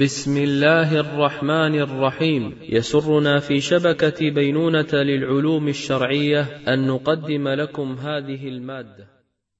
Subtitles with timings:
[0.00, 2.54] بسم الله الرحمن الرحيم.
[2.68, 9.06] يسرنا في شبكة بينونة للعلوم الشرعية أن نقدم لكم هذه المادة.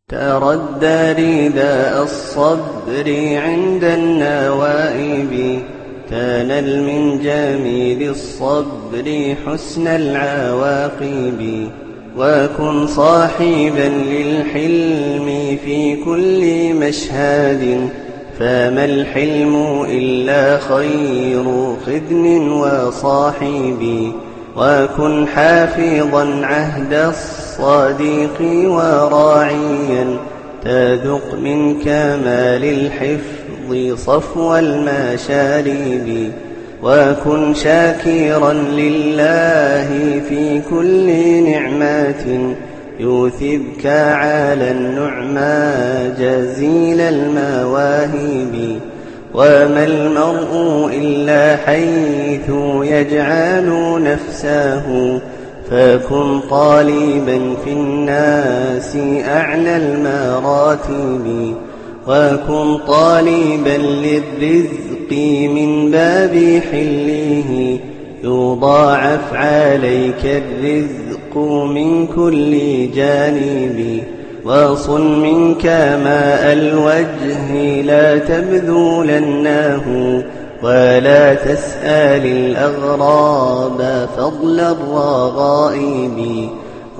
[0.08, 5.62] تردى رداء الصبر عند النوائب.
[6.72, 11.71] من جميل الصبر حسن العواقب.
[12.16, 17.91] وكن صاحبا للحلم في كل مشهد.
[18.38, 21.45] فما الحلم إلا خير
[21.87, 24.12] خدم وصاحب.
[24.56, 30.16] وكن حافظا عهد الصديق وراعيا.
[30.64, 36.33] تذق من كمال الحفظ صفو المشارب.
[36.83, 41.06] وكن شاكرا لله في كل
[41.50, 42.55] نعمة.
[43.00, 48.80] يوثبك على النعمى جزيل المواهب
[49.34, 52.50] وما المرء إلا حيث
[52.82, 55.20] يجعل نفسه
[55.70, 58.97] فكن طالبا في الناس
[59.28, 61.55] أعلى المراتب
[62.08, 65.12] وكن طالبا للرزق
[65.55, 67.78] من باب حله
[68.25, 71.36] يضاعف عليك الرزق
[71.67, 72.61] من كل
[72.95, 74.03] جانب
[74.45, 75.67] وصن منك
[76.05, 79.83] ماء الوجه لا تبذلناه
[80.62, 86.48] ولا تسأل الأغراب فضل الرغائب.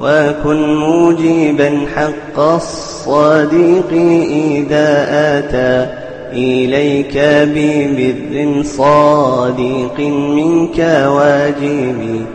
[0.03, 3.93] وكن موجبا حق الصديق
[4.31, 5.07] إذا
[5.39, 6.06] آتى.
[6.33, 7.19] إليك
[7.55, 12.27] ببر صادق منك واجب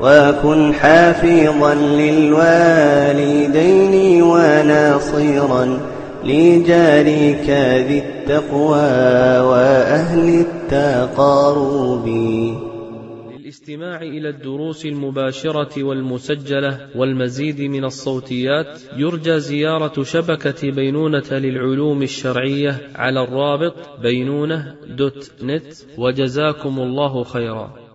[0.00, 3.14] وكن حافظا للوالدين
[4.22, 5.78] وناصرا
[6.24, 7.50] لجارك
[7.88, 12.06] ذي التقوى وأهل التقارب.
[13.46, 23.22] للاستماع إلى الدروس المباشرة والمسجلة والمزيد من الصوتيات يرجى زيارة شبكة بينونة للعلوم الشرعية على
[23.22, 27.85] الرابط بينونة دوت نت وجزاكم الله خيرا.